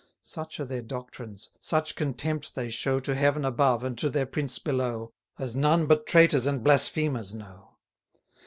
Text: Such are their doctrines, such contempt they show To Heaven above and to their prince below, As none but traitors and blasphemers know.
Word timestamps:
Such 0.23 0.59
are 0.59 0.65
their 0.65 0.81
doctrines, 0.81 1.51
such 1.59 1.95
contempt 1.95 2.55
they 2.55 2.71
show 2.71 2.99
To 2.99 3.13
Heaven 3.13 3.45
above 3.45 3.83
and 3.83 3.95
to 3.99 4.09
their 4.09 4.25
prince 4.25 4.57
below, 4.57 5.13
As 5.37 5.55
none 5.55 5.85
but 5.85 6.07
traitors 6.07 6.47
and 6.47 6.63
blasphemers 6.63 7.35
know. 7.35 7.77